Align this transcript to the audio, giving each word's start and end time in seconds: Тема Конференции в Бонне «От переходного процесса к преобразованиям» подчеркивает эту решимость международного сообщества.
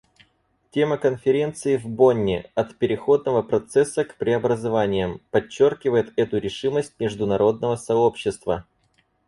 Тема 0.71 0.97
Конференции 0.97 1.77
в 1.77 1.85
Бонне 1.87 2.49
«От 2.55 2.75
переходного 2.79 3.43
процесса 3.43 4.03
к 4.03 4.15
преобразованиям» 4.17 5.21
подчеркивает 5.29 6.11
эту 6.17 6.39
решимость 6.39 6.99
международного 6.99 7.75
сообщества. 7.75 8.65